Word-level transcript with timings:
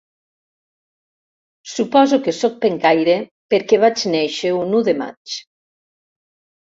Suposo 1.73 2.17
que 2.27 2.33
soc 2.37 2.55
pencaire 2.63 3.17
perquè 3.55 3.79
vaig 3.83 4.01
néixer 4.15 4.55
un 4.63 4.73
u 4.79 4.81
de 4.89 4.97
maig. 5.03 5.37